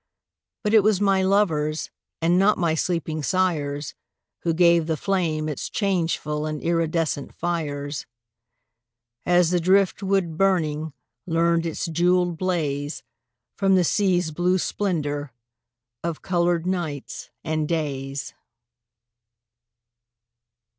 [0.63, 1.91] But it was my lovers,
[2.23, 3.93] And not my sleeping sires,
[4.39, 8.07] Who gave the flame its changeful And iridescent fires;
[9.27, 10.93] As the driftwood burning
[11.27, 13.03] Learned its jewelled blaze
[13.59, 15.31] From the sea's blue splendor
[16.03, 18.33] Of colored nights and days.